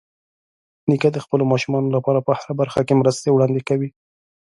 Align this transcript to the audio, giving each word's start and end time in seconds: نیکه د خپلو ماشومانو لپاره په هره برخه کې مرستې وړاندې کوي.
نیکه 0.89 1.09
د 1.13 1.17
خپلو 1.25 1.43
ماشومانو 1.51 1.93
لپاره 1.95 2.19
په 2.25 2.31
هره 2.37 2.53
برخه 2.61 2.81
کې 2.87 2.99
مرستې 3.01 3.29
وړاندې 3.31 3.61
کوي. 3.69 3.89